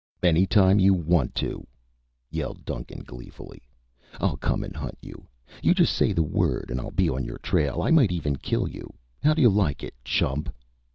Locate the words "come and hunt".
4.35-4.97